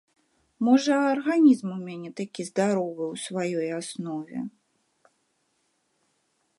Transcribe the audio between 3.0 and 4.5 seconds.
ў сваёй аснове.